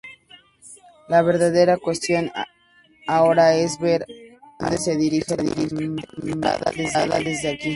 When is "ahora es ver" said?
3.05-4.01